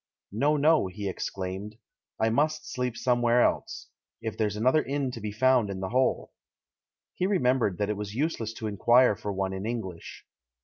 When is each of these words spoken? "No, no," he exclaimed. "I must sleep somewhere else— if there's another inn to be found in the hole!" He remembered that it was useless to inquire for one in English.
"No, 0.31 0.57
no," 0.57 0.87
he 0.87 1.07
exclaimed. 1.07 1.77
"I 2.19 2.31
must 2.31 2.67
sleep 2.73 2.97
somewhere 2.97 3.43
else— 3.43 3.89
if 4.23 4.35
there's 4.35 4.55
another 4.57 4.81
inn 4.81 5.11
to 5.11 5.21
be 5.21 5.31
found 5.31 5.69
in 5.69 5.79
the 5.79 5.89
hole!" 5.89 6.33
He 7.13 7.27
remembered 7.27 7.77
that 7.77 7.91
it 7.91 7.97
was 7.97 8.15
useless 8.15 8.51
to 8.53 8.65
inquire 8.65 9.15
for 9.15 9.31
one 9.31 9.53
in 9.53 9.67
English. 9.67 10.25